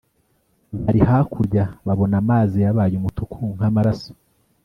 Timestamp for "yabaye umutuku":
2.65-3.39